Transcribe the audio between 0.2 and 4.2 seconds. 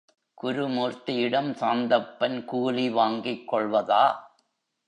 குருமூர்த்தியிடம் சாந்தப்பன் கூலி வாங்கிக் கொள்வதா?